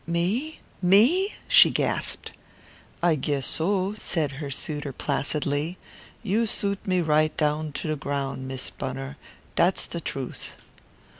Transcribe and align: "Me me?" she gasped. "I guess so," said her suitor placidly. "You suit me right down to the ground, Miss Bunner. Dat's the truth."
"Me 0.07 0.59
me?" 0.81 1.33
she 1.47 1.69
gasped. 1.69 2.33
"I 3.03 3.13
guess 3.13 3.45
so," 3.45 3.93
said 3.99 4.31
her 4.31 4.49
suitor 4.49 4.91
placidly. 4.91 5.77
"You 6.23 6.47
suit 6.47 6.79
me 6.87 7.01
right 7.01 7.37
down 7.37 7.71
to 7.73 7.87
the 7.87 7.95
ground, 7.95 8.47
Miss 8.47 8.71
Bunner. 8.71 9.17
Dat's 9.55 9.85
the 9.85 10.01
truth." 10.01 10.55